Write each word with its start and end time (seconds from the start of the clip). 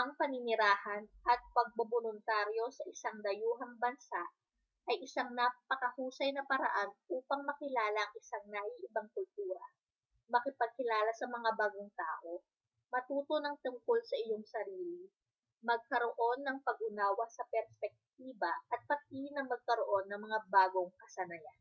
ang 0.00 0.10
paninirahan 0.20 1.02
at 1.32 1.40
pagboboluntaryo 1.54 2.64
sa 2.76 2.80
isang 2.92 3.18
dayuhang 3.26 3.74
bansa 3.82 4.24
ay 4.88 4.96
isang 5.06 5.30
napakahusay 5.40 6.30
na 6.32 6.42
paraan 6.52 6.90
upang 7.16 7.42
makilala 7.50 8.00
ang 8.08 8.12
isang 8.22 8.40
naiibang 8.54 9.08
kultura 9.14 9.66
makipagkilala 10.34 11.12
sa 11.16 11.26
mga 11.34 11.50
bagong 11.60 11.90
tao 12.02 12.30
matuto 12.92 13.34
ng 13.44 13.56
tungkol 13.64 13.98
sa 14.08 14.16
iyong 14.22 14.44
sarili 14.54 15.04
magkaroon 15.68 16.40
ng 16.42 16.58
pag-unawa 16.66 17.24
sa 17.36 17.42
perspektiba 17.52 18.52
at 18.74 18.80
pati 18.90 19.22
na 19.34 19.42
magkaroon 19.52 20.04
ng 20.08 20.20
mga 20.26 20.38
bagong 20.54 20.88
kasanayan 21.04 21.60